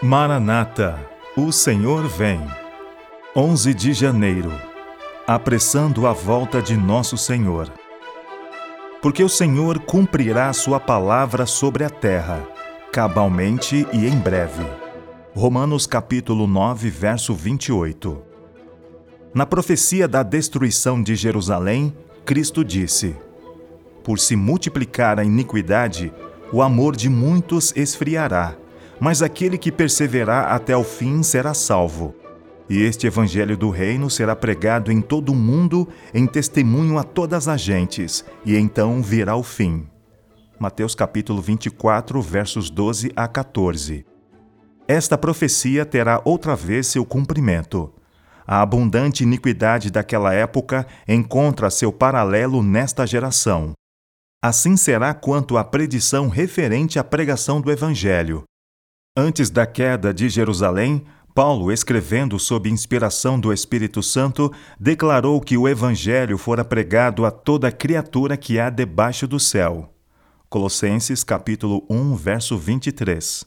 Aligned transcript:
Maranata, 0.00 0.96
o 1.36 1.50
Senhor 1.50 2.06
vem. 2.06 2.40
11 3.34 3.74
de 3.74 3.92
janeiro. 3.92 4.52
Apressando 5.26 6.06
a 6.06 6.12
volta 6.12 6.62
de 6.62 6.76
nosso 6.76 7.18
Senhor. 7.18 7.68
Porque 9.02 9.24
o 9.24 9.28
Senhor 9.28 9.80
cumprirá 9.80 10.52
sua 10.52 10.78
palavra 10.78 11.46
sobre 11.46 11.82
a 11.82 11.90
terra, 11.90 12.46
cabalmente 12.92 13.88
e 13.92 14.06
em 14.06 14.16
breve. 14.16 14.64
Romanos 15.34 15.84
capítulo 15.84 16.46
9, 16.46 16.88
verso 16.90 17.34
28. 17.34 18.22
Na 19.34 19.44
profecia 19.44 20.06
da 20.06 20.22
destruição 20.22 21.02
de 21.02 21.16
Jerusalém, 21.16 21.92
Cristo 22.24 22.64
disse: 22.64 23.16
Por 24.04 24.20
se 24.20 24.36
multiplicar 24.36 25.18
a 25.18 25.24
iniquidade, 25.24 26.12
o 26.52 26.62
amor 26.62 26.94
de 26.94 27.08
muitos 27.08 27.72
esfriará, 27.76 28.54
mas 29.00 29.22
aquele 29.22 29.56
que 29.58 29.70
perseverar 29.70 30.52
até 30.52 30.76
o 30.76 30.84
fim 30.84 31.22
será 31.22 31.54
salvo. 31.54 32.14
E 32.68 32.82
este 32.82 33.06
evangelho 33.06 33.56
do 33.56 33.70
reino 33.70 34.10
será 34.10 34.36
pregado 34.36 34.92
em 34.92 35.00
todo 35.00 35.32
o 35.32 35.34
mundo 35.34 35.88
em 36.12 36.26
testemunho 36.26 36.98
a 36.98 37.02
todas 37.02 37.48
as 37.48 37.60
gentes, 37.60 38.24
e 38.44 38.56
então 38.56 39.02
virá 39.02 39.36
o 39.36 39.42
fim. 39.42 39.86
Mateus 40.58 40.94
capítulo 40.94 41.40
24, 41.40 42.20
versos 42.20 42.68
12 42.68 43.12
a 43.16 43.26
14. 43.26 44.04
Esta 44.86 45.16
profecia 45.16 45.86
terá 45.86 46.20
outra 46.24 46.56
vez 46.56 46.88
seu 46.88 47.04
cumprimento. 47.04 47.92
A 48.46 48.62
abundante 48.62 49.22
iniquidade 49.22 49.90
daquela 49.90 50.32
época 50.34 50.86
encontra 51.06 51.70
seu 51.70 51.92
paralelo 51.92 52.62
nesta 52.62 53.06
geração. 53.06 53.72
Assim 54.42 54.76
será 54.76 55.12
quanto 55.12 55.58
à 55.58 55.64
predição 55.64 56.28
referente 56.28 56.98
à 56.98 57.04
pregação 57.04 57.60
do 57.60 57.70
Evangelho. 57.70 58.47
Antes 59.20 59.50
da 59.50 59.66
queda 59.66 60.14
de 60.14 60.28
Jerusalém, 60.28 61.04
Paulo, 61.34 61.72
escrevendo 61.72 62.38
sob 62.38 62.70
inspiração 62.70 63.36
do 63.36 63.52
Espírito 63.52 64.00
Santo, 64.00 64.48
declarou 64.78 65.40
que 65.40 65.58
o 65.58 65.68
Evangelho 65.68 66.38
fora 66.38 66.64
pregado 66.64 67.26
a 67.26 67.30
toda 67.32 67.72
criatura 67.72 68.36
que 68.36 68.60
há 68.60 68.70
debaixo 68.70 69.26
do 69.26 69.40
céu. 69.40 69.92
Colossenses 70.48 71.24
capítulo 71.24 71.84
1, 71.90 72.14
verso 72.14 72.56
23. 72.56 73.44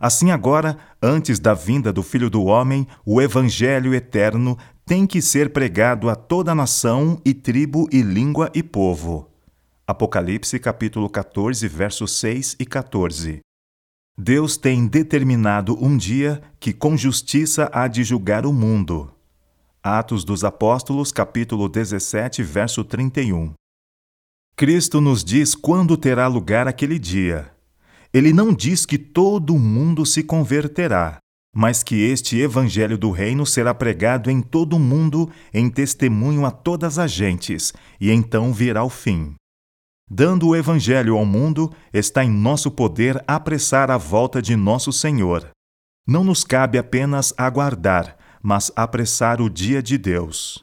Assim 0.00 0.30
agora, 0.30 0.78
antes 1.02 1.38
da 1.38 1.52
vinda 1.52 1.92
do 1.92 2.02
Filho 2.02 2.30
do 2.30 2.42
Homem, 2.44 2.88
o 3.04 3.20
Evangelho 3.20 3.92
eterno 3.92 4.56
tem 4.86 5.06
que 5.06 5.20
ser 5.20 5.52
pregado 5.52 6.08
a 6.08 6.14
toda 6.14 6.54
nação 6.54 7.20
e 7.26 7.34
tribo 7.34 7.86
e 7.92 8.00
língua 8.00 8.50
e 8.54 8.62
povo. 8.62 9.28
Apocalipse 9.86 10.58
capítulo 10.58 11.10
14, 11.10 11.68
versos 11.68 12.18
6 12.18 12.56
e 12.58 12.64
14. 12.64 13.44
Deus 14.16 14.56
tem 14.56 14.86
determinado 14.86 15.76
um 15.84 15.96
dia 15.96 16.40
que 16.60 16.72
com 16.72 16.96
justiça 16.96 17.68
há 17.72 17.88
de 17.88 18.04
julgar 18.04 18.46
o 18.46 18.52
mundo. 18.52 19.12
Atos 19.82 20.22
dos 20.22 20.44
Apóstolos, 20.44 21.10
capítulo 21.10 21.68
17, 21.68 22.40
verso 22.40 22.84
31. 22.84 23.52
Cristo 24.56 25.00
nos 25.00 25.24
diz 25.24 25.56
quando 25.56 25.96
terá 25.96 26.28
lugar 26.28 26.68
aquele 26.68 26.96
dia. 26.96 27.52
Ele 28.12 28.32
não 28.32 28.54
diz 28.54 28.86
que 28.86 28.98
todo 28.98 29.58
mundo 29.58 30.06
se 30.06 30.22
converterá, 30.22 31.18
mas 31.52 31.82
que 31.82 31.96
este 31.96 32.38
evangelho 32.38 32.96
do 32.96 33.10
reino 33.10 33.44
será 33.44 33.74
pregado 33.74 34.30
em 34.30 34.40
todo 34.40 34.76
o 34.76 34.80
mundo 34.80 35.28
em 35.52 35.68
testemunho 35.68 36.46
a 36.46 36.52
todas 36.52 37.00
as 37.00 37.10
gentes, 37.10 37.72
e 38.00 38.12
então 38.12 38.52
virá 38.52 38.84
o 38.84 38.88
fim. 38.88 39.34
Dando 40.10 40.48
o 40.48 40.56
Evangelho 40.56 41.16
ao 41.16 41.24
mundo, 41.24 41.72
está 41.92 42.22
em 42.22 42.30
nosso 42.30 42.70
poder 42.70 43.22
apressar 43.26 43.90
a 43.90 43.96
volta 43.96 44.42
de 44.42 44.54
nosso 44.54 44.92
Senhor. 44.92 45.50
Não 46.06 46.22
nos 46.22 46.44
cabe 46.44 46.76
apenas 46.76 47.32
aguardar, 47.36 48.16
mas 48.42 48.70
apressar 48.76 49.40
o 49.40 49.48
dia 49.48 49.82
de 49.82 49.96
Deus. 49.96 50.58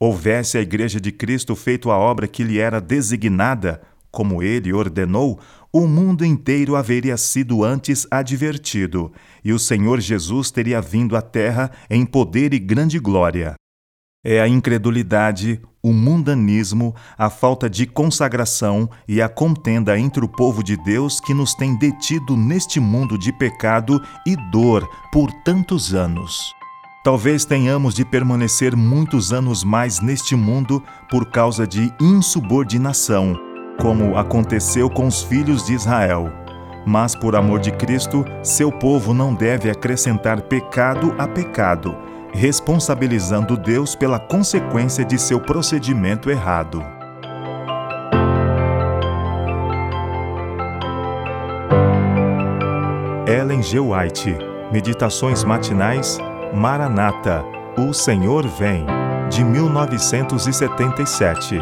Houvesse 0.00 0.56
a 0.56 0.62
Igreja 0.62 1.00
de 1.00 1.12
Cristo 1.12 1.54
feito 1.54 1.90
a 1.90 1.98
obra 1.98 2.26
que 2.26 2.42
lhe 2.42 2.58
era 2.58 2.80
designada, 2.80 3.82
como 4.10 4.42
ele 4.42 4.72
ordenou, 4.72 5.38
o 5.72 5.86
mundo 5.86 6.24
inteiro 6.24 6.74
haveria 6.74 7.16
sido 7.16 7.62
antes 7.62 8.06
advertido, 8.10 9.12
e 9.44 9.52
o 9.52 9.58
Senhor 9.58 10.00
Jesus 10.00 10.50
teria 10.50 10.80
vindo 10.80 11.16
à 11.16 11.22
terra 11.22 11.70
em 11.88 12.04
poder 12.04 12.52
e 12.52 12.58
grande 12.58 12.98
glória. 12.98 13.54
É 14.24 14.40
a 14.40 14.46
incredulidade, 14.46 15.60
o 15.82 15.92
mundanismo, 15.92 16.94
a 17.18 17.28
falta 17.28 17.68
de 17.68 17.86
consagração 17.86 18.88
e 19.08 19.20
a 19.20 19.28
contenda 19.28 19.98
entre 19.98 20.24
o 20.24 20.28
povo 20.28 20.62
de 20.62 20.76
Deus 20.76 21.18
que 21.20 21.34
nos 21.34 21.56
tem 21.56 21.76
detido 21.76 22.36
neste 22.36 22.78
mundo 22.78 23.18
de 23.18 23.32
pecado 23.32 24.00
e 24.24 24.36
dor 24.52 24.88
por 25.10 25.32
tantos 25.44 25.92
anos. 25.92 26.54
Talvez 27.02 27.44
tenhamos 27.44 27.94
de 27.94 28.04
permanecer 28.04 28.76
muitos 28.76 29.32
anos 29.32 29.64
mais 29.64 30.00
neste 30.00 30.36
mundo 30.36 30.80
por 31.10 31.28
causa 31.28 31.66
de 31.66 31.92
insubordinação, 32.00 33.36
como 33.80 34.16
aconteceu 34.16 34.88
com 34.88 35.08
os 35.08 35.24
filhos 35.24 35.66
de 35.66 35.72
Israel. 35.74 36.30
Mas, 36.86 37.16
por 37.16 37.34
amor 37.34 37.58
de 37.58 37.72
Cristo, 37.72 38.24
seu 38.40 38.70
povo 38.70 39.12
não 39.12 39.34
deve 39.34 39.68
acrescentar 39.68 40.42
pecado 40.42 41.12
a 41.18 41.26
pecado 41.26 42.12
responsabilizando 42.32 43.56
Deus 43.56 43.94
pela 43.94 44.18
consequência 44.18 45.04
de 45.04 45.18
seu 45.18 45.40
procedimento 45.40 46.30
errado. 46.30 46.82
Ellen 53.26 53.62
G. 53.62 53.78
White, 53.78 54.36
Meditações 54.72 55.44
Matinais, 55.44 56.18
Maranata, 56.52 57.44
O 57.76 57.92
Senhor 57.92 58.46
Vem, 58.46 58.86
de 59.30 59.44
1977. 59.44 61.60